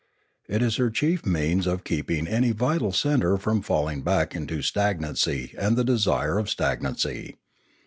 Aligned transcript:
It 0.47 0.63
is 0.63 0.77
her 0.77 0.89
chief 0.89 1.27
means 1.27 1.67
of 1.67 1.83
keeping 1.83 2.27
any 2.27 2.53
vital 2.53 2.91
centre 2.91 3.37
from 3.37 3.61
falling 3.61 4.01
back 4.01 4.35
into 4.35 4.63
stagnancy 4.63 5.53
and 5.59 5.77
the 5.77 5.83
desire 5.83 6.39
of 6.39 6.49
stagnancy. 6.49 7.35